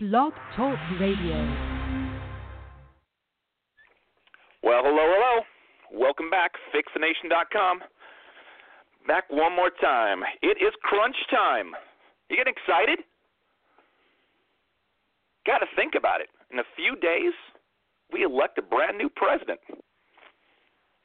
[0.00, 1.34] Blog Talk Radio.
[4.62, 5.42] Well, hello, hello.
[5.90, 7.80] Welcome back, FixTheNation.com.
[9.08, 10.22] Back one more time.
[10.40, 11.74] It is crunch time.
[12.30, 13.00] You getting excited?
[15.44, 16.28] Got to think about it.
[16.52, 17.34] In a few days,
[18.12, 19.58] we elect a brand new president.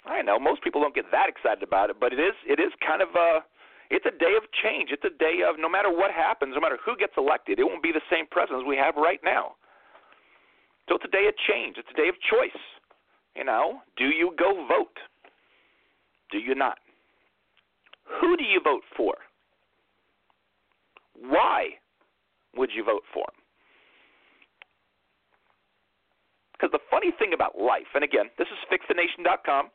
[0.06, 2.70] I know most people don't get that excited about it, but it is it is
[2.86, 3.42] kind of a
[3.94, 4.90] it's a day of change.
[4.92, 7.84] It's a day of no matter what happens, no matter who gets elected, it won't
[7.84, 9.54] be the same president as we have right now.
[10.90, 11.78] So it's a day of change.
[11.78, 12.62] It's a day of choice.
[13.36, 14.98] You know, do you go vote?
[16.32, 16.78] Do you not?
[18.20, 19.14] Who do you vote for?
[21.14, 21.78] Why
[22.58, 23.40] would you vote for him?
[26.54, 29.70] Because the funny thing about life, and again, this is fixthenation.com.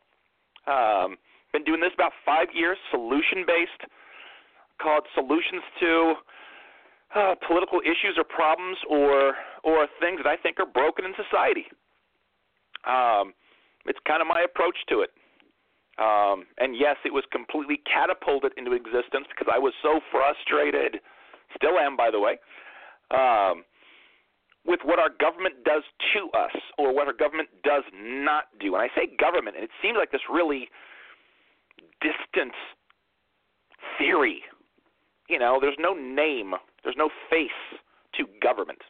[0.67, 1.17] Um,
[1.53, 3.91] been doing this about five years, solution based,
[4.81, 6.15] called solutions to
[7.15, 11.67] uh, political issues or problems or or things that I think are broken in society.
[12.87, 13.35] Um,
[13.87, 15.11] it's kind of my approach to it.
[15.99, 21.01] Um, and yes, it was completely catapulted into existence because I was so frustrated,
[21.57, 22.39] still am, by the way,
[23.11, 23.65] um,
[24.65, 25.83] with what our government does
[26.15, 28.75] to us or what our government does not do.
[28.77, 30.69] And I say government, and it seems like this really
[32.01, 32.55] distant
[33.99, 34.43] theory.
[35.29, 37.81] You know, there's no name, there's no face
[38.17, 38.81] to government.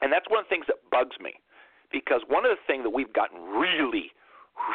[0.00, 1.34] And that's one of the things that bugs me
[1.92, 4.10] because one of the things that we've gotten really,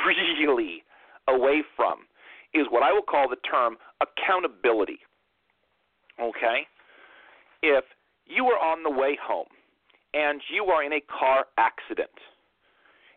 [0.05, 0.83] really
[1.27, 2.05] away from
[2.53, 4.99] is what I will call the term accountability.
[6.21, 6.67] Okay?
[7.61, 7.83] If
[8.25, 9.49] you are on the way home
[10.13, 12.13] and you are in a car accident,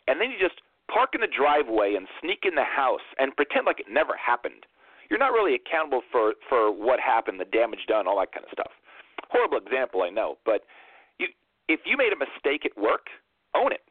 [0.09, 0.61] and then you just
[0.93, 4.67] park in the driveway and sneak in the house and pretend like it never happened,
[5.11, 8.53] you're not really accountable for for what happened, the damage done, all that kind of
[8.53, 8.71] stuff.
[9.29, 10.63] Horrible example, I know, but
[11.19, 11.27] you
[11.69, 13.11] if you made a mistake at work,
[13.55, 13.83] own it.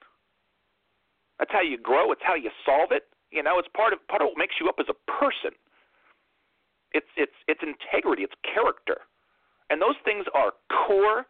[1.37, 2.11] That's how you grow.
[2.11, 3.03] It's how you solve it.
[3.31, 5.51] You know, it's part of part of what makes you up as a person.
[6.93, 9.01] It's it's it's integrity, it's character.
[9.69, 10.53] And those things are
[10.87, 11.27] core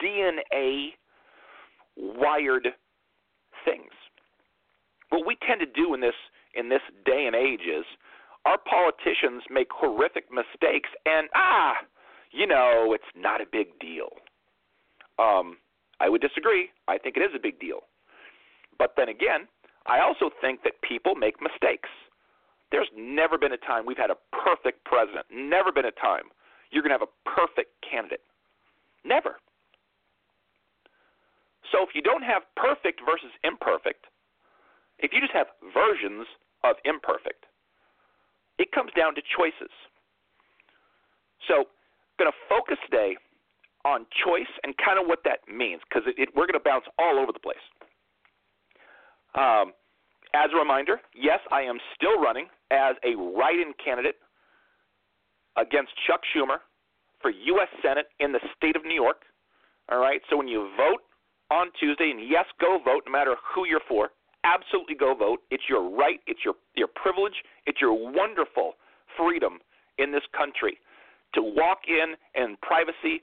[0.00, 0.92] DNA
[1.96, 2.68] wired
[3.64, 3.90] things.
[5.08, 6.14] What we tend to do in this
[6.54, 7.84] in this day and age is
[8.44, 11.74] our politicians make horrific mistakes and ah,
[12.32, 14.08] you know, it's not a big deal.
[15.18, 15.56] Um,
[16.00, 16.70] I would disagree.
[16.88, 17.80] I think it is a big deal.
[18.78, 19.48] But then again,
[19.86, 21.88] I also think that people make mistakes.
[22.70, 25.26] There's never been a time we've had a perfect president.
[25.30, 26.30] Never been a time
[26.70, 28.22] you're going to have a perfect candidate.
[29.04, 29.42] Never.
[31.70, 34.06] So if you don't have perfect versus imperfect,
[34.98, 36.26] if you just have versions
[36.64, 37.46] of imperfect,
[38.60, 39.72] it comes down to choices.
[41.48, 41.64] So
[42.20, 43.16] going to focus today
[43.88, 46.04] on choice and kind of what that means because
[46.36, 47.64] we're going to bounce all over the place.
[49.32, 49.72] Um,
[50.36, 54.20] as a reminder, yes, I am still running as a write in candidate
[55.56, 56.60] against Chuck Schumer
[57.22, 57.68] for U.S.
[57.82, 59.24] Senate in the state of New York.
[59.90, 61.02] All right, so when you vote
[61.50, 64.10] on Tuesday, and yes, go vote no matter who you're for,
[64.44, 65.40] absolutely go vote.
[65.50, 68.74] It's your right, it's your, your privilege, it's your wonderful
[69.16, 69.58] freedom
[69.98, 70.78] in this country
[71.34, 73.22] to walk in in privacy,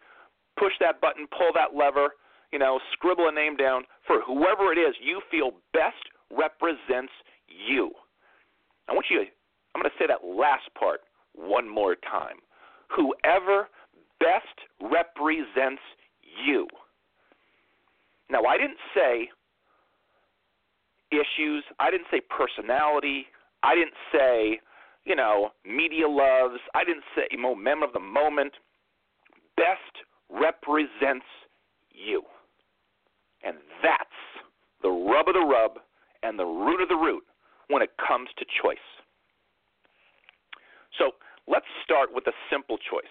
[0.57, 2.15] push that button, pull that lever,
[2.51, 6.01] you know, scribble a name down for whoever it is you feel best
[6.31, 7.11] represents
[7.47, 7.91] you.
[8.87, 9.25] I want you to,
[9.75, 11.01] I'm going to say that last part
[11.33, 12.37] one more time.
[12.95, 13.67] Whoever
[14.19, 15.81] best represents
[16.45, 16.67] you.
[18.29, 19.29] Now, I didn't say
[21.11, 23.27] issues, I didn't say personality,
[23.63, 24.59] I didn't say,
[25.05, 28.53] you know, media loves, I didn't say momentum of the moment.
[29.55, 31.25] Best represents
[31.91, 32.23] you.
[33.43, 34.03] And that's
[34.81, 35.79] the rub of the rub
[36.23, 37.23] and the root of the root
[37.69, 38.77] when it comes to choice.
[40.97, 41.11] So
[41.47, 43.03] let's start with a simple choice.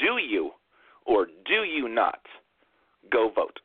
[0.00, 0.50] Do you
[1.04, 2.20] or do you not
[3.10, 3.60] go vote?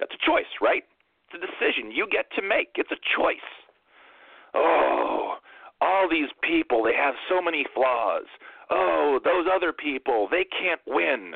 [0.00, 0.84] That's a choice, right?
[1.34, 2.72] A decision you get to make.
[2.76, 3.36] It's a choice.
[4.54, 5.36] Oh,
[5.80, 8.26] all these people, they have so many flaws.
[8.70, 11.34] Oh, those other people, they can't win.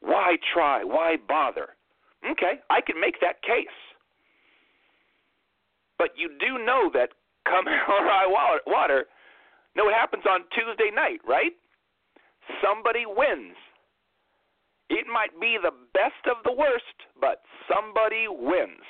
[0.00, 0.82] Why try?
[0.82, 1.76] Why bother?
[2.28, 3.78] Okay, I can make that case.
[5.98, 7.10] But you do know that
[7.48, 8.26] come hell or high
[8.66, 9.06] water,
[9.76, 11.52] know what happens on Tuesday night, right?
[12.62, 13.54] Somebody wins.
[14.90, 18.82] It might be the best of the worst, but somebody wins.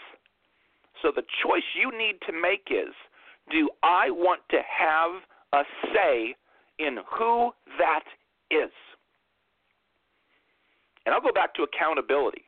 [1.03, 2.95] So the choice you need to make is
[3.51, 5.23] do I want to have
[5.53, 5.65] a
[5.95, 6.35] say
[6.79, 8.05] in who that
[8.51, 8.71] is?
[11.07, 12.43] And I'll go back to accountability.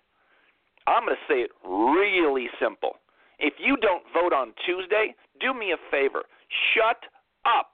[0.87, 2.97] I'm going to say it really simple.
[3.39, 6.23] If you don't vote on Tuesday, do me a favor.
[6.75, 6.99] Shut
[7.47, 7.73] up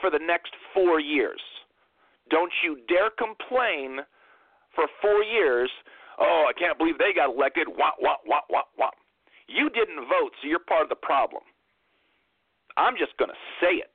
[0.00, 1.40] for the next four years.
[2.30, 4.00] Don't you dare complain
[4.74, 5.70] for four years.
[6.20, 7.66] Oh, I can't believe they got elected.
[7.68, 8.90] Wah, wah, wah, wah, wah.
[9.48, 11.42] You didn't vote, so you're part of the problem.
[12.76, 13.90] I'm just going to say it.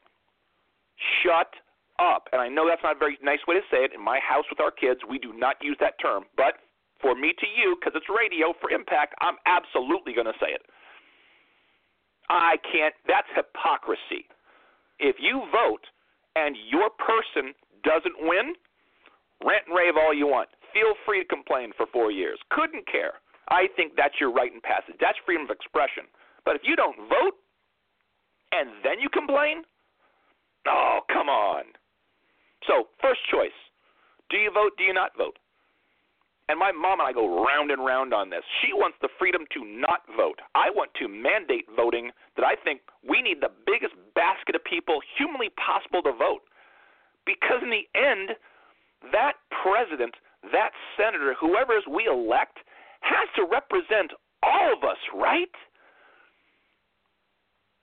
[1.22, 1.54] Shut
[2.00, 2.28] up.
[2.34, 3.94] And I know that's not a very nice way to say it.
[3.94, 6.26] In my house with our kids, we do not use that term.
[6.36, 6.60] But
[7.02, 10.66] for me to you, because it's radio for impact, I'm absolutely going to say it.
[12.30, 12.96] I can't.
[13.08, 14.26] That's hypocrisy.
[15.00, 15.86] If you vote
[16.36, 17.54] and your person
[17.84, 18.56] doesn't win,
[19.44, 20.50] rant and rave all you want.
[20.74, 22.40] Feel free to complain for four years.
[22.50, 23.22] Couldn't care.
[23.50, 24.95] I think that's your right and passage.
[25.00, 26.07] That's freedom of expression.
[26.45, 27.36] But if you don't vote
[28.51, 29.63] and then you complain,
[30.68, 31.63] oh, come on.
[32.68, 33.56] So, first choice
[34.30, 34.74] do you vote?
[34.78, 35.38] Do you not vote?
[36.50, 38.44] And my mom and I go round and round on this.
[38.62, 40.42] She wants the freedom to not vote.
[40.56, 45.00] I want to mandate voting that I think we need the biggest basket of people
[45.18, 46.44] humanly possible to vote.
[47.25, 48.36] Because in the end,
[49.13, 50.16] that president,
[50.51, 52.60] that senator, whoever we elect,
[53.04, 54.12] has to represent
[54.42, 55.52] all of us, right?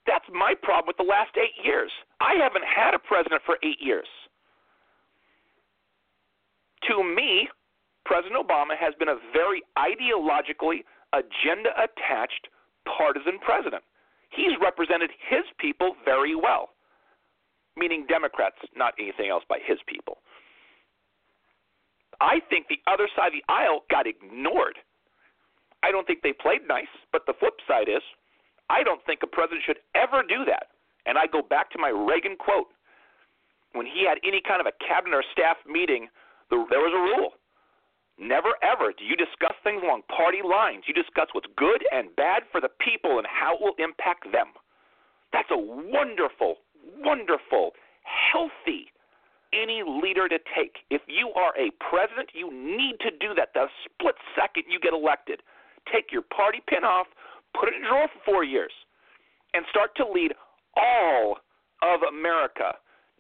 [0.07, 1.93] That's my problem with the last eight years.
[2.21, 4.09] I haven't had a president for eight years.
[6.89, 7.49] To me,
[8.05, 10.83] President Obama has been a very ideologically
[11.13, 12.49] agenda attached
[12.87, 13.85] partisan president.
[14.31, 16.71] He's represented his people very well,
[17.77, 20.19] meaning Democrats, not anything else by his people.
[22.21, 24.79] I think the other side of the aisle got ignored.
[25.82, 28.03] I don't think they played nice, but the flip side is
[28.69, 30.75] I don't think a president should ever do that.
[31.06, 32.69] And I go back to my Reagan quote.
[33.73, 36.09] When he had any kind of a cabinet or staff meeting,
[36.50, 37.32] the, there was a rule.
[38.19, 40.85] Never ever do you discuss things along party lines.
[40.87, 44.53] You discuss what's good and bad for the people and how it will impact them.
[45.33, 46.61] That's a wonderful,
[47.00, 47.73] wonderful,
[48.05, 48.93] healthy
[49.53, 50.87] any leader to take.
[50.91, 54.94] If you are a president, you need to do that the split second you get
[54.94, 55.43] elected.
[55.93, 57.07] Take your party pin off,
[57.59, 58.73] put it in a drawer for four years,
[59.55, 60.33] and start to lead
[60.77, 61.39] all
[61.83, 62.75] of America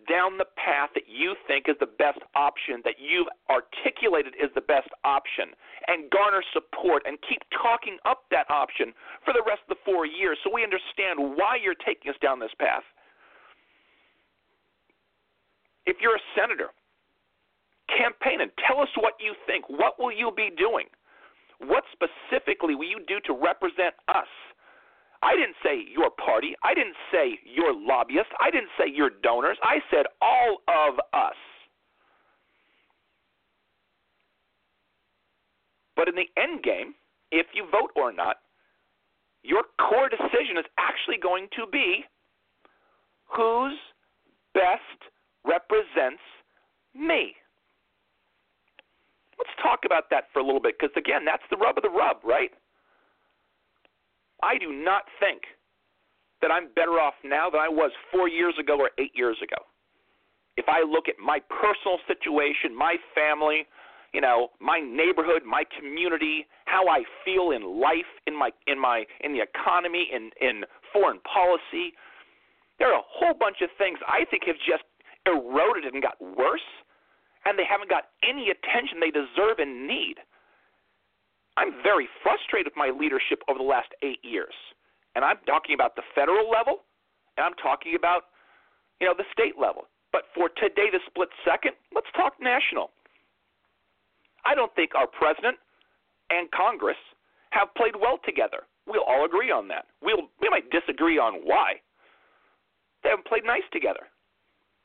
[0.08, 4.64] down the path that you think is the best option, that you've articulated is the
[4.64, 5.52] best option,
[5.88, 8.94] and garner support and keep talking up that option
[9.24, 12.40] for the rest of the four years so we understand why you're taking us down
[12.40, 12.84] this path.
[15.84, 16.70] If you're a senator,
[17.90, 19.68] campaign and tell us what you think.
[19.68, 20.86] What will you be doing?
[21.60, 24.28] What specifically will you do to represent us?
[25.22, 26.54] I didn't say your party.
[26.64, 28.32] I didn't say your lobbyists.
[28.40, 29.58] I didn't say your donors.
[29.62, 31.36] I said all of us.
[35.96, 36.94] But in the end game,
[37.30, 38.36] if you vote or not,
[39.42, 42.04] your core decision is actually going to be
[43.26, 43.76] whose
[44.54, 45.12] best
[45.44, 46.22] represents
[46.94, 47.34] me.
[49.40, 51.88] Let's talk about that for a little bit because, again, that's the rub of the
[51.88, 52.52] rub, right?
[54.42, 55.48] I do not think
[56.42, 59.64] that I'm better off now than I was four years ago or eight years ago.
[60.56, 63.64] If I look at my personal situation, my family,
[64.12, 69.04] you know, my neighborhood, my community, how I feel in life, in my in my
[69.20, 71.96] in the economy, in in foreign policy,
[72.78, 74.84] there are a whole bunch of things I think have just
[75.26, 76.66] eroded and got worse,
[77.50, 80.22] and they haven't got any attention they deserve and need.
[81.58, 84.54] I'm very frustrated with my leadership over the last eight years.
[85.18, 86.86] And I'm talking about the federal level,
[87.36, 88.30] and I'm talking about,
[89.02, 89.90] you know, the state level.
[90.14, 92.94] But for today, the split second, let's talk national.
[94.46, 95.58] I don't think our president
[96.30, 96.98] and Congress
[97.50, 98.62] have played well together.
[98.86, 99.86] We'll all agree on that.
[100.00, 101.82] We'll, we might disagree on why.
[103.02, 104.06] They haven't played nice together.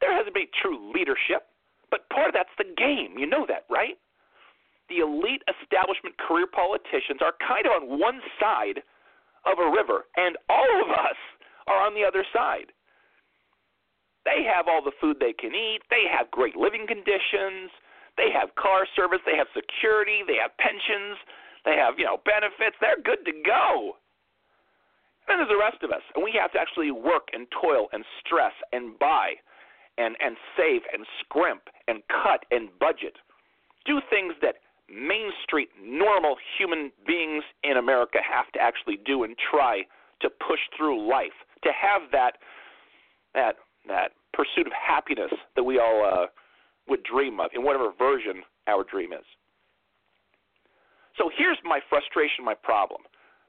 [0.01, 1.45] There hasn't been true leadership,
[1.95, 3.15] but part of that's the game.
[3.15, 3.95] You know that, right?
[4.89, 8.85] the elite establishment career politicians are kind of on one side
[9.45, 11.17] of a river, and all of us
[11.67, 12.69] are on the other side.
[14.25, 17.69] They have all the food they can eat, they have great living conditions,
[18.17, 21.17] they have car service, they have security, they have pensions,
[21.65, 22.77] they have, you know, benefits.
[22.81, 23.97] They're good to go.
[25.25, 27.89] And then there's the rest of us, and we have to actually work and toil
[27.93, 29.37] and stress and buy
[29.97, 33.15] and and save and scrimp and cut and budget.
[33.85, 34.55] Do things that
[34.89, 39.81] Main Street normal human beings in America have to actually do and try
[40.21, 42.37] to push through life, to have that
[43.33, 43.55] that
[43.87, 46.25] that pursuit of happiness that we all uh,
[46.87, 49.25] would dream of in whatever version our dream is.
[51.17, 53.01] So here's my frustration, my problem.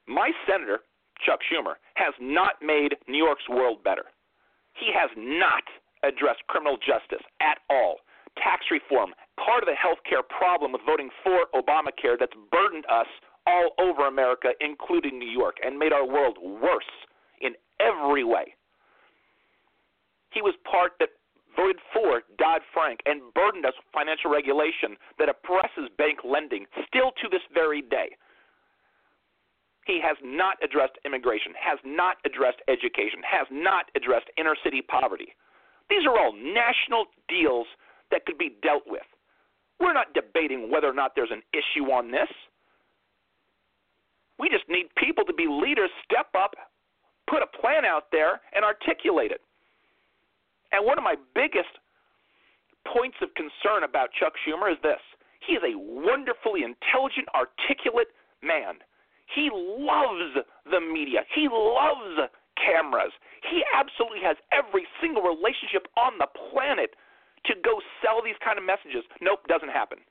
[0.07, 0.81] My senator,
[1.25, 4.05] Chuck Schumer, has not made New York's world better.
[4.75, 5.65] He has not
[6.07, 7.97] addressed criminal justice at all.
[8.37, 13.09] Tax reform, part of the health care problem with voting for Obamacare that's burdened us
[13.47, 16.93] all over America, including New York, and made our world worse
[17.41, 18.55] in every way.
[20.31, 21.11] He was part that
[21.57, 27.13] voted for Dodd Frank and burdened us with financial regulation that oppresses bank lending still
[27.23, 28.13] to this very day.
[29.87, 35.33] He has not addressed immigration, has not addressed education, has not addressed inner city poverty.
[35.89, 37.67] These are all national deals
[38.11, 39.07] that could be dealt with.
[39.81, 42.29] We're not debating whether or not there's an issue on this.
[44.39, 46.55] We just need people to be leaders, step up,
[47.29, 49.41] put a plan out there, and articulate it.
[50.73, 51.73] And one of my biggest
[52.93, 55.01] points of concern about Chuck Schumer is this
[55.47, 58.09] he is a wonderfully intelligent, articulate
[58.43, 58.83] man.
[59.35, 60.35] He loves
[60.71, 63.13] the media, he loves cameras.
[63.45, 66.97] He absolutely has every single relationship on the planet
[67.47, 69.07] to go sell these kind of messages.
[69.21, 70.03] Nope, doesn't happen.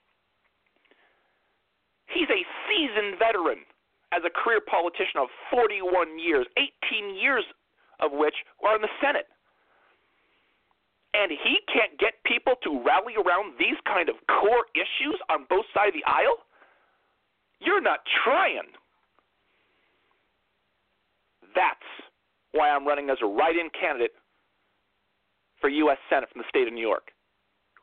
[2.08, 3.66] He's a seasoned veteran
[4.14, 7.44] as a career politician of 41 years, 18 years
[8.00, 9.28] of which are in the Senate.
[11.16, 15.66] And he can't get people to rally around these kind of core issues on both
[15.74, 16.44] sides of the aisle?
[17.60, 18.76] You're not trying.
[21.56, 21.88] That's
[22.56, 24.16] why I'm running as a write in candidate
[25.60, 25.98] for U.S.
[26.10, 27.12] Senate from the state of New York.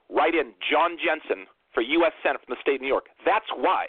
[0.08, 2.12] Write in John Jensen for U.S.
[2.22, 3.06] Senate from the state of New York.
[3.24, 3.86] That's why.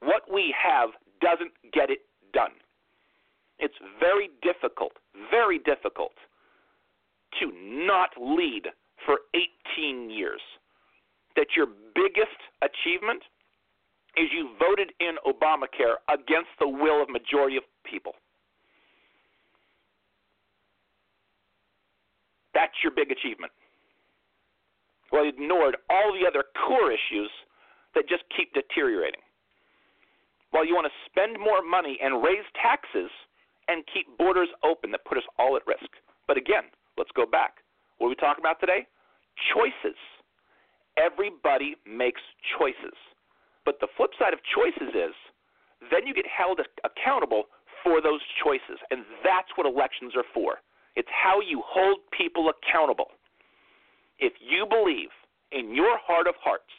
[0.00, 0.90] What we have
[1.20, 2.00] doesn't get it
[2.32, 2.52] done.
[3.58, 4.92] It's very difficult,
[5.30, 6.12] very difficult
[7.40, 7.50] to
[7.86, 8.68] not lead
[9.04, 9.18] for
[9.78, 10.40] 18 years.
[11.36, 13.22] That your biggest achievement
[14.16, 18.12] is you voted in Obamacare against the will of majority of people.
[22.56, 23.52] That's your big achievement.
[25.12, 27.28] Well, you ignored all the other core issues
[27.94, 29.20] that just keep deteriorating.
[30.56, 33.12] While you want to spend more money and raise taxes
[33.68, 35.90] and keep borders open that put us all at risk.
[36.26, 37.60] But again, let's go back.
[37.98, 38.88] What are we talking about today?
[39.52, 39.98] Choices.
[40.96, 42.24] Everybody makes
[42.56, 42.96] choices.
[43.68, 45.12] But the flip side of choices is
[45.92, 47.52] then you get held accountable
[47.84, 48.80] for those choices.
[48.90, 50.64] And that's what elections are for.
[50.96, 53.10] It's how you hold people accountable.
[54.18, 55.12] If you believe
[55.52, 56.72] in your heart of hearts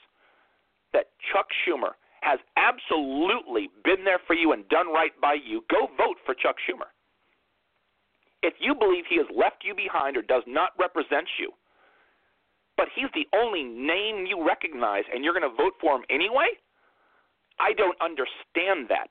[0.91, 5.87] that Chuck Schumer has absolutely been there for you and done right by you, go
[5.97, 6.89] vote for Chuck Schumer.
[8.41, 11.51] If you believe he has left you behind or does not represent you,
[12.75, 16.57] but he's the only name you recognize and you're going to vote for him anyway,
[17.59, 19.09] I don't understand that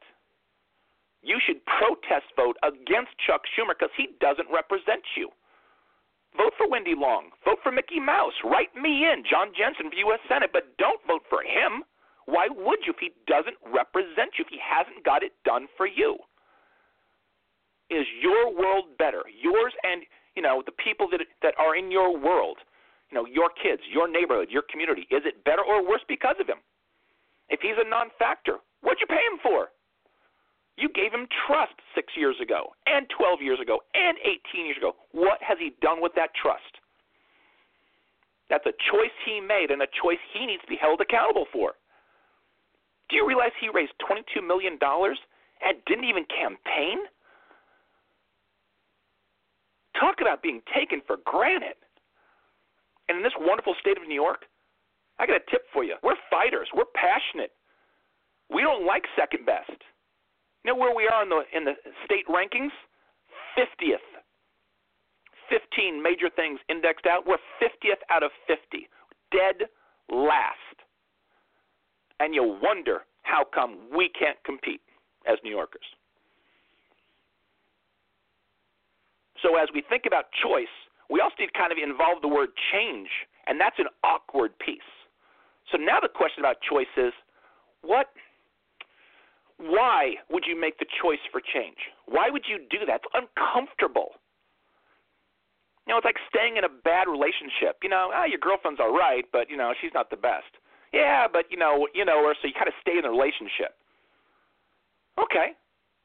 [1.26, 5.35] you should protest vote against Chuck Schumer because he doesn't represent you.
[6.38, 7.35] Vote for Wendy Long.
[7.42, 8.37] Vote for Mickey Mouse.
[8.45, 10.23] Write me in, John Jensen for U.S.
[10.30, 11.83] Senate, but don't vote for him.
[12.30, 15.87] Why would you if he doesn't represent you, if he hasn't got it done for
[15.87, 16.18] you?
[17.90, 19.23] Is your world better?
[19.30, 20.02] Yours and,
[20.35, 22.59] you know, the people that, that are in your world,
[23.11, 26.47] you know, your kids, your neighborhood, your community, is it better or worse because of
[26.47, 26.59] him?
[27.49, 29.71] If he's a non factor, what'd you pay him for?
[30.76, 34.16] You gave him trust six years ago, and 12 years ago, and
[34.52, 34.92] 18 years ago.
[35.12, 36.80] What has he done with that trust?
[38.49, 41.73] That's a choice he made and a choice he needs to be held accountable for.
[43.09, 46.99] Do you realize he raised $22 million and didn't even campaign?
[49.99, 51.80] Talk about being taken for granted.
[53.09, 54.45] And in this wonderful state of New York,
[55.18, 55.97] I got a tip for you.
[56.02, 56.68] We're fighters.
[56.75, 57.52] We're passionate.
[58.52, 59.80] We don't like second best.
[60.65, 62.73] You know where we are in the in the state rankings?
[63.57, 64.05] 50th.
[65.49, 67.27] 15 major things indexed out.
[67.27, 68.89] We're 50th out of 50.
[69.31, 69.69] Dead
[70.11, 70.77] last.
[72.19, 74.81] And you wonder how come we can't compete
[75.27, 75.85] as New Yorkers.
[79.43, 80.73] So as we think about choice,
[81.11, 83.09] we also need to kind of involve the word change,
[83.47, 84.91] and that's an awkward piece.
[85.71, 87.13] So now the question about choice is
[87.83, 88.09] what
[89.59, 91.79] why would you make the choice for change?
[92.07, 93.01] Why would you do that?
[93.01, 94.21] It's uncomfortable.
[95.87, 97.79] You know, it's like staying in a bad relationship.
[97.83, 100.51] You know, ah, your girlfriend's all right, but you know, she's not the best.
[100.93, 103.79] Yeah, but you know, you know her, so you kind of stay in the relationship.
[105.17, 105.57] Okay,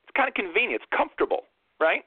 [0.06, 0.82] it's kind of convenient.
[0.82, 1.44] It's comfortable,
[1.80, 2.06] right?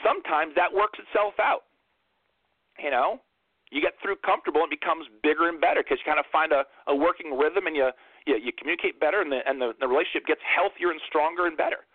[0.00, 1.68] Sometimes that works itself out.
[2.78, 3.20] You know,
[3.70, 6.54] you get through comfortable, and it becomes bigger and better because you kind of find
[6.54, 7.90] a, a working rhythm, and you
[8.26, 11.56] you, you communicate better, and the and the, the relationship gets healthier and stronger and
[11.56, 11.86] better.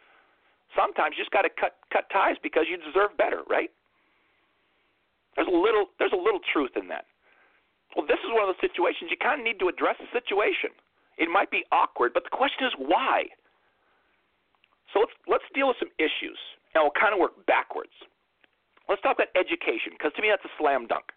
[0.76, 3.70] Sometimes you just got to cut cut ties because you deserve better, right?
[5.36, 7.06] There's a little there's a little truth in that.
[7.96, 10.74] Well, this is one of those situations you kind of need to address the situation.
[11.22, 13.30] It might be awkward, but the question is why.
[14.94, 16.38] So let's let's deal with some issues,
[16.74, 17.94] and we'll kind of work backwards.
[18.90, 21.14] Let's talk about education, because to me that's a slam dunk.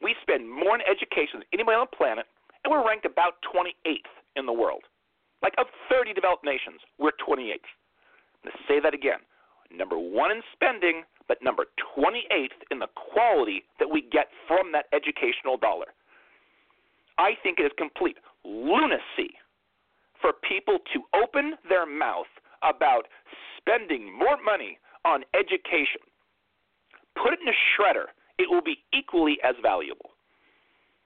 [0.00, 2.26] We spend more on education than anybody on the planet,
[2.64, 4.84] and we're ranked about 28th in the world.
[5.42, 7.66] Like of 30 developed nations, we're 28th.
[8.44, 9.18] Let's say that again.
[9.74, 11.64] Number one in spending, but number
[11.96, 15.86] 28th in the quality that we get from that educational dollar.
[17.18, 19.34] I think it is complete lunacy
[20.20, 22.30] for people to open their mouth
[22.62, 23.08] about
[23.58, 26.00] spending more money on education.
[27.16, 30.11] Put it in a shredder, it will be equally as valuable.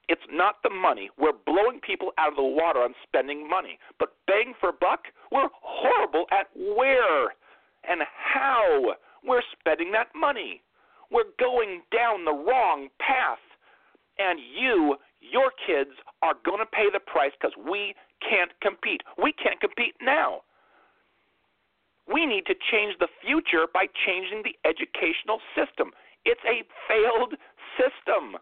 [0.09, 1.09] It's not the money.
[1.19, 3.77] We're blowing people out of the water on spending money.
[3.99, 7.35] But bang for buck, we're horrible at where
[7.83, 10.61] and how we're spending that money.
[11.11, 13.39] We're going down the wrong path.
[14.19, 19.01] And you, your kids, are going to pay the price because we can't compete.
[19.21, 20.41] We can't compete now.
[22.11, 25.91] We need to change the future by changing the educational system.
[26.25, 27.35] It's a failed
[27.75, 28.39] system.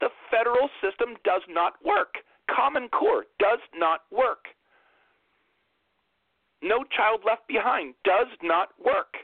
[0.00, 2.20] The federal system does not work.
[2.50, 4.46] Common Core does not work.
[6.62, 9.16] No Child Left Behind does not work.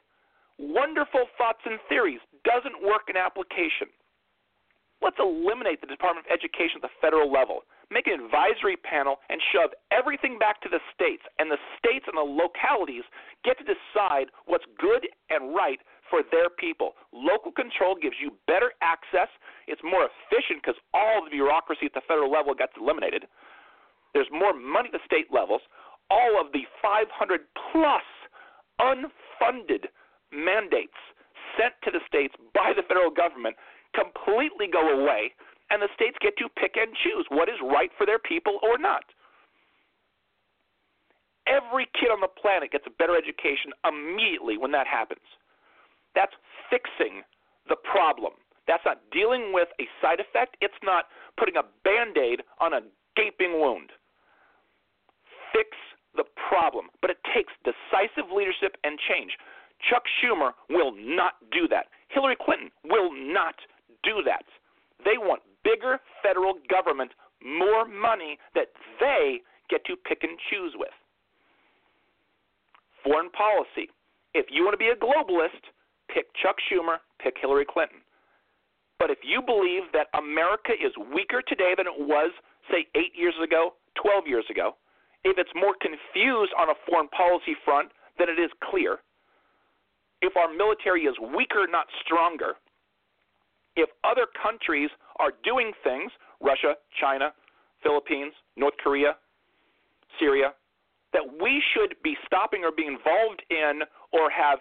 [0.59, 3.89] Wonderful Thoughts and Theories doesn't work in application.
[5.03, 9.43] Let's eliminate the Department of Education at the federal level, make an advisory panel, and
[9.51, 11.27] shove everything back to the states.
[11.43, 13.03] And the states and the localities
[13.45, 15.79] get to decide what's good and right
[16.11, 16.93] for their people.
[17.13, 19.29] Local control gives you better access.
[19.67, 23.25] It's more efficient because all the bureaucracy at the federal level gets eliminated.
[24.15, 25.63] There's more money at the state levels.
[26.11, 27.09] All of the 500
[27.73, 28.07] plus
[28.81, 29.89] unfunded
[30.31, 30.99] mandates
[31.57, 33.57] sent to the states by the federal government
[33.97, 35.33] completely go away,
[35.71, 38.77] and the states get to pick and choose what is right for their people or
[38.77, 39.05] not.
[41.47, 45.25] Every kid on the planet gets a better education immediately when that happens.
[46.15, 46.33] That's
[46.71, 47.23] fixing
[47.69, 48.33] the problem.
[48.67, 50.57] That's not dealing with a side effect.
[50.61, 52.81] It's not putting a band aid on a
[53.17, 53.91] gaping wound.
[55.53, 55.71] Fix
[56.15, 56.89] the problem.
[57.01, 59.35] But it takes decisive leadership and change.
[59.91, 61.87] Chuck Schumer will not do that.
[62.09, 63.57] Hillary Clinton will not
[64.05, 64.45] do that.
[65.05, 67.11] They want bigger federal government,
[67.43, 70.95] more money that they get to pick and choose with.
[73.05, 73.91] Foreign policy.
[74.35, 75.63] If you want to be a globalist,
[76.09, 77.99] pick Chuck Schumer, pick Hillary Clinton.
[78.99, 82.31] But if you believe that America is weaker today than it was,
[82.71, 84.77] say, eight years ago, 12 years ago,
[85.25, 88.99] if it's more confused on a foreign policy front than it is clear,
[90.21, 92.55] if our military is weaker, not stronger,
[93.75, 97.33] if other countries are doing things, Russia, China,
[97.83, 99.17] Philippines, North Korea,
[100.21, 100.55] Syria,
[101.13, 104.61] that we should be stopping or be involved in or have,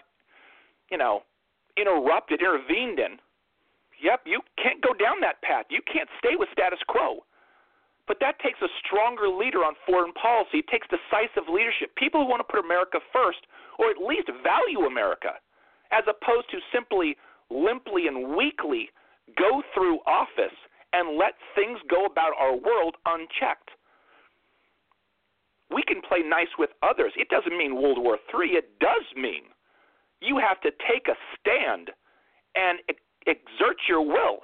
[0.91, 1.23] you know,
[1.77, 3.17] interrupted, intervened in,
[4.01, 5.65] yep, you can't go down that path.
[5.69, 7.23] You can't stay with status quo.
[8.07, 10.59] But that takes a stronger leader on foreign policy.
[10.59, 11.95] It takes decisive leadership.
[11.95, 13.39] People who want to put America first,
[13.79, 15.39] or at least value America,
[15.91, 17.15] as opposed to simply
[17.49, 18.89] limply and weakly
[19.37, 20.55] go through office
[20.91, 23.71] and let things go about our world unchecked.
[25.73, 27.13] We can play nice with others.
[27.15, 28.49] It doesn't mean World War III.
[28.51, 29.43] It does mean
[30.19, 31.89] you have to take a stand
[32.55, 32.79] and
[33.25, 34.43] exert your will.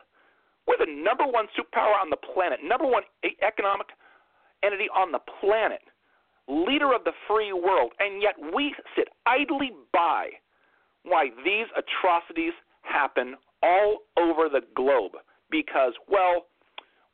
[0.68, 3.04] We're the number one superpower on the planet, number one
[3.42, 3.88] economic
[4.64, 5.82] entity on the planet,
[6.48, 10.30] leader of the free world, and yet we sit idly by
[11.04, 15.14] why these atrocities happen all over the globe
[15.50, 16.48] because, well,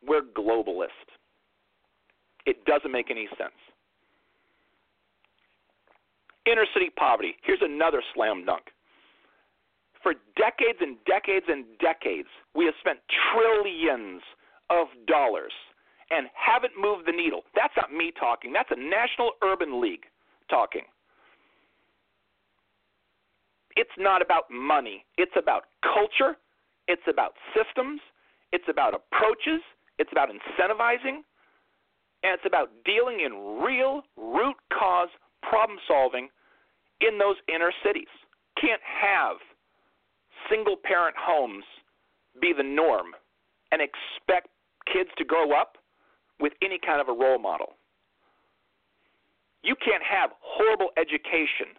[0.05, 0.89] we're globalist.
[2.45, 3.53] It doesn't make any sense.
[6.45, 7.35] Inner city poverty.
[7.43, 8.63] Here's another slam dunk.
[10.01, 12.99] For decades and decades and decades, we have spent
[13.31, 14.21] trillions
[14.69, 15.53] of dollars
[16.11, 17.43] and haven't moved the needle.
[17.55, 18.51] That's not me talking.
[18.51, 20.05] That's a National Urban League
[20.49, 20.83] talking.
[23.75, 25.05] It's not about money.
[25.17, 26.37] It's about culture.
[26.87, 28.01] It's about systems.
[28.51, 29.61] It's about approaches.
[29.97, 31.23] It's about incentivizing.
[32.23, 35.09] And it's about dealing in real root cause
[35.53, 36.29] problem solving
[37.01, 38.09] in those inner cities.
[38.59, 39.37] Can't have
[40.49, 41.63] single parent homes
[42.41, 43.13] be the norm
[43.71, 44.47] and expect
[44.91, 45.77] kids to grow up
[46.39, 47.77] with any kind of a role model.
[49.61, 51.77] You can't have horrible education,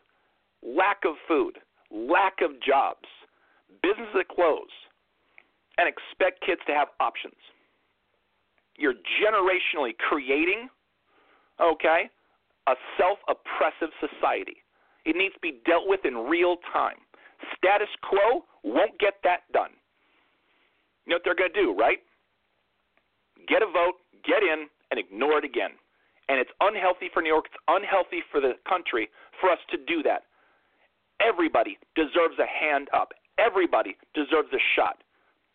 [0.63, 1.59] lack of food,
[1.91, 3.09] lack of jobs,
[3.83, 4.73] businesses that close,
[5.79, 7.37] and expect kids to have options.
[8.77, 10.69] You're generationally creating,
[11.61, 12.09] okay,
[12.67, 14.57] a self oppressive society.
[15.05, 16.97] It needs to be dealt with in real time.
[17.57, 19.71] Status quo won't get that done.
[21.05, 21.99] You know what they're going to do, right?
[23.47, 25.77] Get a vote, get in, and ignore it again.
[26.29, 30.03] And it's unhealthy for New York, it's unhealthy for the country for us to do
[30.05, 30.25] that.
[31.21, 33.13] Everybody deserves a hand up.
[33.39, 35.03] Everybody deserves a shot.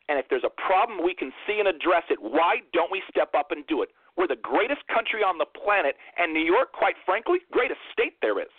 [0.10, 3.34] And if there's a problem we can see and address it, why don't we step
[3.38, 3.90] up and do it?
[4.20, 8.44] We're the greatest country on the planet, and New York, quite frankly, greatest state there
[8.44, 8.52] is.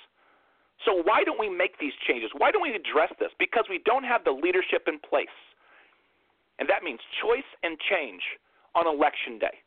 [0.88, 2.32] So why don't we make these changes?
[2.32, 3.28] Why don't we address this?
[3.36, 5.28] Because we don't have the leadership in place.
[6.56, 8.24] And that means choice and change
[8.72, 9.60] on election day.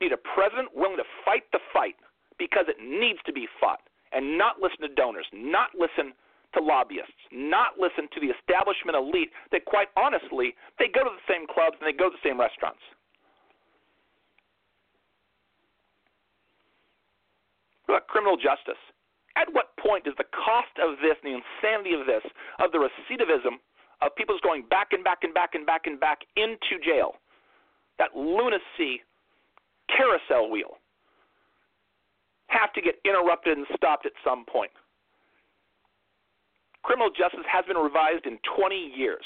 [0.00, 1.96] need a president willing to fight the fight
[2.40, 6.16] because it needs to be fought and not listen to donors, not listen
[6.56, 11.26] to lobbyists, not listen to the establishment elite that, quite honestly, they go to the
[11.28, 12.80] same clubs and they go to the same restaurants.
[17.86, 18.80] What about criminal justice?
[19.36, 22.22] At what point does the cost of this, the insanity of this,
[22.62, 23.58] of the recidivism
[24.02, 27.16] of people just going back and back and back and back and back into jail,
[27.98, 29.02] that lunacy
[29.90, 30.78] carousel wheel,
[32.46, 34.70] have to get interrupted and stopped at some point?
[36.82, 39.24] Criminal justice has been revised in 20 years.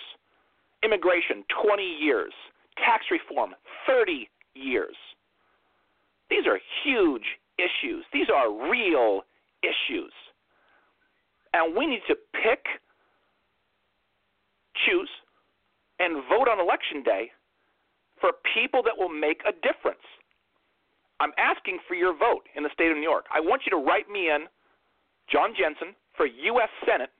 [0.82, 2.32] Immigration, 20 years.
[2.78, 3.54] Tax reform,
[3.86, 4.94] 30 years.
[6.30, 7.24] These are huge
[7.58, 8.04] issues.
[8.12, 9.22] These are real
[9.62, 10.12] issues.
[11.52, 12.64] And we need to pick,
[14.86, 15.10] choose,
[15.98, 17.30] and vote on election day
[18.20, 20.04] for people that will make a difference.
[21.20, 23.26] I'm asking for your vote in the state of New York.
[23.34, 24.46] I want you to write me in,
[25.30, 26.70] John Jensen, for U.S.
[26.86, 27.10] Senate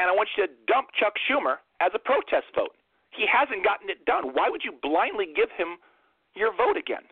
[0.00, 2.72] and I want you to dump Chuck Schumer as a protest vote.
[3.12, 4.32] He hasn't gotten it done.
[4.32, 5.76] Why would you blindly give him
[6.32, 7.04] your vote again?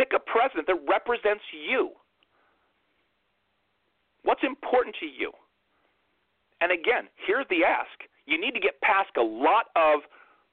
[0.00, 1.90] Pick a president that represents you.
[4.24, 5.30] What's important to you?
[6.62, 8.08] And again, here's the ask.
[8.24, 10.00] You need to get past a lot of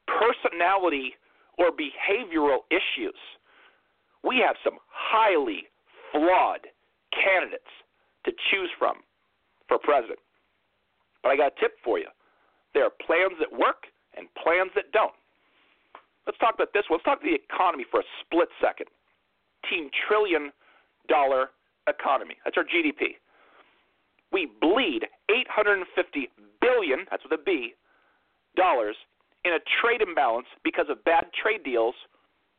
[0.04, 1.16] personality
[1.58, 3.16] or behavioral issues.
[4.22, 5.64] We have some highly
[6.12, 6.68] flawed
[7.16, 7.72] candidates
[8.26, 8.98] to choose from
[9.70, 10.20] for president.
[11.24, 12.12] But I got a tip for you.
[12.74, 15.16] There are plans that work and plans that don't.
[16.26, 16.84] Let's talk about this.
[16.92, 18.88] Let's talk about the economy for a split second.
[20.08, 20.52] Trillion
[21.08, 21.50] dollar
[21.88, 22.36] economy.
[22.43, 23.15] That's our GDP.
[24.32, 27.74] We bleed 850 billion, that's with a B,
[28.56, 28.96] dollars
[29.46, 31.96] in a trade imbalance because of bad trade deals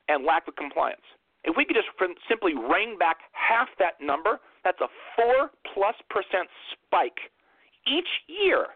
[0.09, 1.05] and lack of compliance.
[1.45, 1.89] If we could just
[2.29, 7.31] simply rein back half that number, that's a 4 plus percent spike
[7.87, 8.67] each year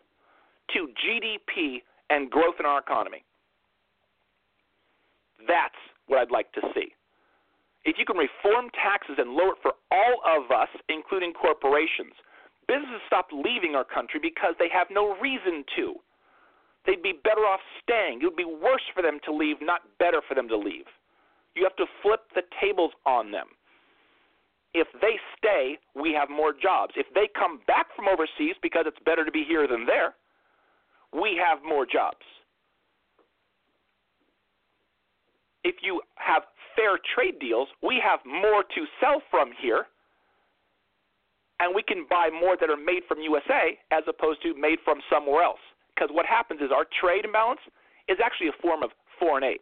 [0.74, 3.24] to GDP and growth in our economy.
[5.48, 5.74] That's
[6.06, 6.92] what I'd like to see.
[7.84, 12.14] If you can reform taxes and lower it for all of us, including corporations,
[12.68, 15.98] businesses stop leaving our country because they have no reason to.
[16.86, 18.22] They'd be better off staying.
[18.22, 20.86] It would be worse for them to leave, not better for them to leave.
[21.54, 23.46] You have to flip the tables on them.
[24.74, 26.94] If they stay, we have more jobs.
[26.96, 30.14] If they come back from overseas because it's better to be here than there,
[31.12, 32.24] we have more jobs.
[35.62, 36.42] If you have
[36.76, 39.86] fair trade deals, we have more to sell from here,
[41.60, 44.98] and we can buy more that are made from USA as opposed to made from
[45.10, 45.62] somewhere else.
[45.94, 47.60] Because what happens is our trade imbalance
[48.08, 49.60] is actually a form of foreign aid.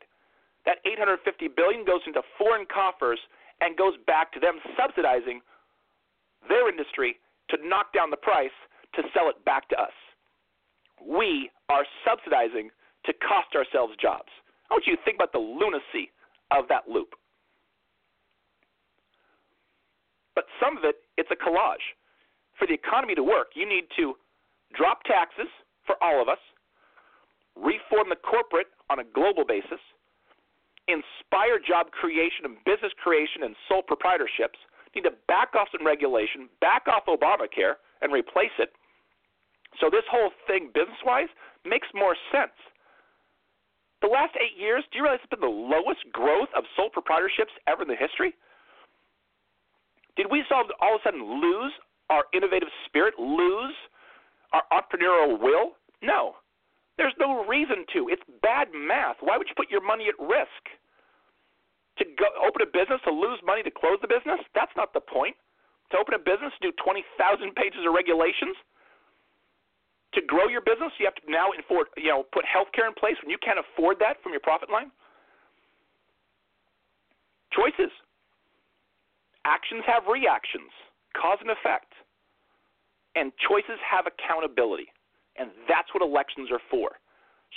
[0.64, 3.18] That 850 billion goes into foreign coffers
[3.60, 5.40] and goes back to them subsidizing
[6.48, 7.20] their industry
[7.50, 8.54] to knock down the price
[8.94, 9.92] to sell it back to us.
[11.00, 12.70] We are subsidizing
[13.04, 14.28] to cost ourselves jobs.
[14.70, 16.12] I want you to think about the lunacy
[16.50, 17.14] of that loop.
[20.34, 21.84] But some of it, it's a collage.
[22.58, 24.14] For the economy to work, you need to
[24.76, 25.48] drop taxes
[25.86, 26.38] for all of us,
[27.56, 29.80] reform the corporate on a global basis,
[30.88, 34.58] inspire job creation and business creation and sole proprietorships,
[34.94, 38.72] need to back off some regulation, back off Obamacare, and replace it.
[39.78, 41.30] So this whole thing, business wise,
[41.64, 42.54] makes more sense.
[44.00, 47.52] The last eight years, do you realize it's been the lowest growth of sole proprietorships
[47.68, 48.32] ever in the history?
[50.16, 51.72] Did we all, of a sudden lose
[52.08, 53.76] our innovative spirit, lose
[54.52, 55.76] our entrepreneurial will?
[56.02, 56.36] No.
[56.96, 58.08] There's no reason to.
[58.08, 59.16] It's bad math.
[59.20, 60.64] Why would you put your money at risk?
[62.00, 64.40] To go open a business to lose money to close the business?
[64.54, 65.36] That's not the point.
[65.92, 67.04] To open a business, do 20,000
[67.56, 68.56] pages of regulations.
[70.14, 72.94] To grow your business, you have to now afford, you know, put health care in
[72.94, 74.90] place when you can't afford that from your profit line.
[77.54, 77.90] Choices.
[79.46, 80.70] Actions have reactions,
[81.14, 81.94] cause and effect.
[83.14, 84.90] And choices have accountability.
[85.38, 86.98] And that's what elections are for.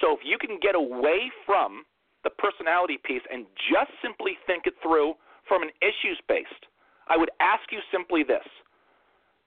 [0.02, 1.86] So if you can get away from
[2.24, 5.14] the personality piece and just simply think it through
[5.48, 6.70] from an issues based,
[7.10, 8.46] I would ask you simply this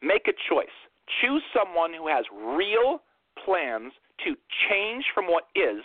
[0.03, 0.77] make a choice.
[1.21, 3.01] Choose someone who has real
[3.45, 3.93] plans
[4.25, 4.35] to
[4.69, 5.83] change from what is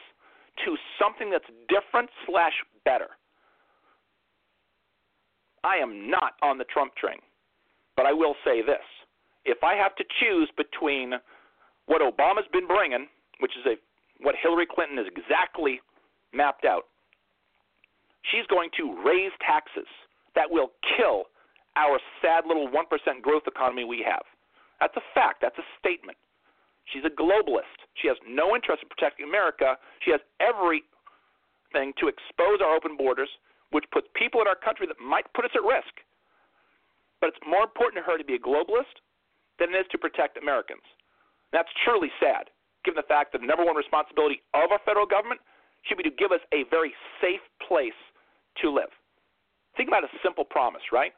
[0.65, 2.53] to something that's different slash
[2.86, 3.07] better.
[5.63, 7.19] I am not on the Trump train,
[7.95, 8.84] but I will say this:
[9.45, 11.13] if I have to choose between
[11.86, 13.07] what Obama's been bringing,
[13.39, 13.75] which is a
[14.23, 15.81] what Hillary Clinton is exactly
[16.34, 16.86] mapped out,
[18.31, 19.88] she's going to raise taxes
[20.36, 21.25] that will kill
[21.75, 24.23] our sad little 1% growth economy we have.
[24.82, 25.46] That's a fact.
[25.46, 26.17] That's a statement.
[26.89, 27.86] She's a globalist.
[28.02, 29.78] She has no interest in protecting America.
[30.02, 33.30] She has everything to expose our open borders,
[33.70, 35.94] which puts people in our country that might put us at risk.
[37.22, 39.00] But it's more important to her to be a globalist
[39.62, 40.84] than it is to protect Americans.
[41.54, 42.50] That's truly sad,
[42.84, 45.39] given the fact that the number one responsibility of our federal government
[45.86, 46.91] should be to give us a very
[47.22, 47.98] safe place
[48.65, 48.89] to live.
[49.78, 51.13] Think about a simple promise, right?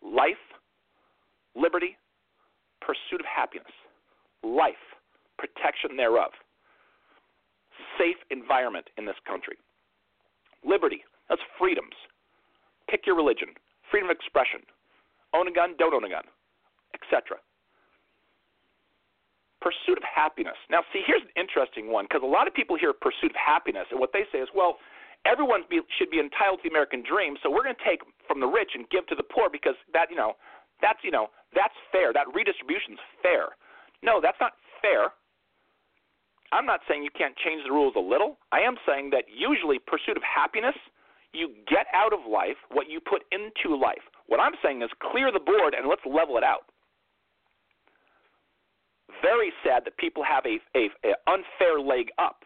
[0.00, 0.40] Life,
[1.58, 1.98] liberty,
[2.80, 3.72] pursuit of happiness.
[4.42, 4.80] Life,
[5.38, 6.32] protection thereof.
[7.98, 9.56] Safe environment in this country.
[10.64, 11.94] Liberty, that's freedoms.
[12.88, 13.48] Pick your religion,
[13.90, 14.60] freedom of expression.
[15.32, 16.26] Own a gun, don't own a gun,
[16.92, 17.38] etc.
[19.60, 20.56] Pursuit of happiness.
[20.68, 23.86] Now, see, here's an interesting one because a lot of people hear pursuit of happiness,
[23.90, 24.78] and what they say is, well,
[25.24, 28.40] everyone be, should be entitled to the American dream, so we're going to take from
[28.40, 30.34] the rich and give to the poor because that, you know,
[30.82, 32.12] that's you know, that's fair.
[32.12, 33.56] That redistribution's fair.
[34.02, 35.12] No, that's not fair.
[36.52, 38.38] I'm not saying you can't change the rules a little.
[38.50, 40.74] I am saying that usually pursuit of happiness,
[41.32, 44.02] you get out of life what you put into life.
[44.26, 46.66] What I'm saying is clear the board and let's level it out.
[49.22, 52.42] Very sad that people have a, a, a unfair leg up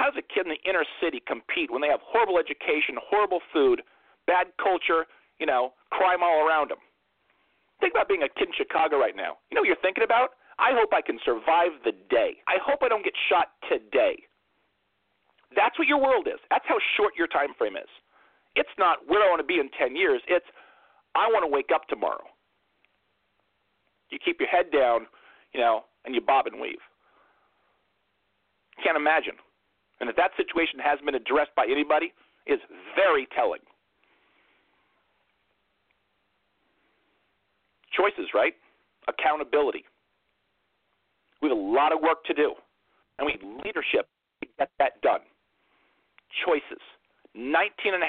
[0.00, 3.44] how does a kid in the inner city compete when they have horrible education, horrible
[3.52, 3.84] food,
[4.26, 5.04] bad culture,
[5.40, 6.78] you know, crime all around them?
[7.80, 9.40] Think about being a kid in Chicago right now.
[9.48, 10.36] You know what you're thinking about?
[10.60, 12.44] I hope I can survive the day.
[12.46, 14.20] I hope I don't get shot today.
[15.56, 16.38] That's what your world is.
[16.50, 17.88] That's how short your time frame is.
[18.54, 20.20] It's not where I want to be in 10 years.
[20.28, 20.46] It's
[21.16, 22.28] I want to wake up tomorrow.
[24.10, 25.06] You keep your head down,
[25.54, 26.84] you know, and you bob and weave.
[28.84, 29.34] Can't imagine
[30.00, 32.12] and that that situation hasn't been addressed by anybody
[32.48, 32.58] is
[32.96, 33.60] very telling.
[37.92, 38.54] Choices, right?
[39.08, 39.84] Accountability.
[41.42, 42.54] We have a lot of work to do,
[43.18, 44.08] and we need leadership
[44.42, 45.20] to get that done.
[46.46, 46.82] Choices.
[47.36, 48.02] $19.5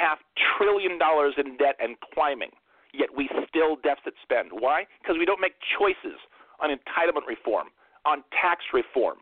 [0.58, 1.00] trillion
[1.38, 2.50] in debt and climbing,
[2.94, 4.50] yet we still deficit spend.
[4.52, 4.86] Why?
[5.02, 6.18] Because we don't make choices
[6.60, 7.68] on entitlement reform,
[8.06, 9.18] on tax reform.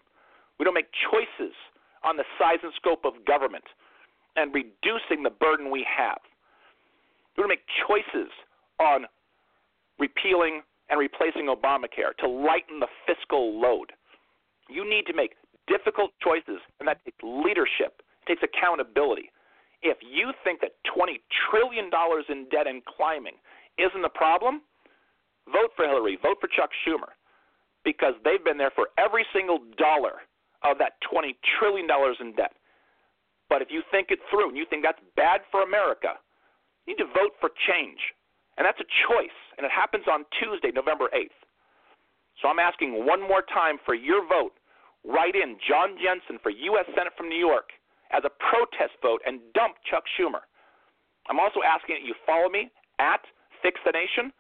[0.58, 1.54] We don't make choices
[2.04, 3.64] on the size and scope of government
[4.36, 6.20] and reducing the burden we have.
[7.36, 8.32] Going to make choices
[8.80, 9.06] on
[10.00, 13.92] repealing and replacing Obamacare to lighten the fiscal load.
[14.70, 15.34] You need to make
[15.68, 19.30] difficult choices, and that takes leadership, takes accountability.
[19.82, 21.90] If you think that $20 trillion
[22.30, 23.38] in debt and climbing
[23.78, 24.62] isn't the problem,
[25.48, 27.16] vote for Hillary, vote for Chuck Schumer,
[27.86, 30.26] because they've been there for every single dollar
[30.64, 31.88] of that $20 trillion
[32.20, 32.54] in debt.
[33.48, 36.20] But if you think it through and you think that's bad for America,
[36.86, 37.98] you need to vote for change.
[38.60, 39.40] And that's a choice.
[39.56, 41.40] And it happens on Tuesday, November 8th.
[42.44, 44.60] So I'm asking one more time for your vote.
[45.08, 46.86] Write in John Jensen for U.S.
[46.92, 47.72] Senate from New York
[48.12, 50.44] as a protest vote and dump Chuck Schumer.
[51.32, 52.68] I'm also asking that you follow me
[53.00, 53.24] at
[53.64, 54.36] Fix the Nation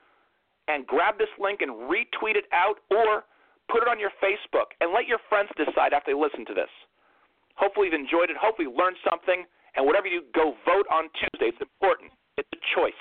[0.67, 3.23] and grab this link and retweet it out or
[3.69, 6.73] Put it on your Facebook and let your friends decide after they listen to this.
[7.53, 8.38] Hopefully, you've enjoyed it.
[8.41, 9.45] Hopefully, you learned something.
[9.77, 12.10] And whatever you do, go vote on Tuesday, it's important.
[12.41, 12.97] It's a choice.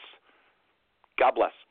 [1.19, 1.68] God bless.